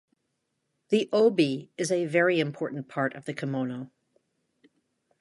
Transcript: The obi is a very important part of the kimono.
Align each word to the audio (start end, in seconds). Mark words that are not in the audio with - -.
The 0.89 1.09
obi 1.13 1.69
is 1.77 1.91
a 1.91 2.07
very 2.07 2.39
important 2.39 2.87
part 2.89 3.13
of 3.13 3.25
the 3.25 3.35
kimono. 3.35 3.91